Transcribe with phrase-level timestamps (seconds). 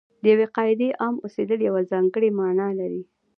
[0.21, 3.01] د یوې قاعدې عام اوسېدل یوه ځانګړې معنا لري.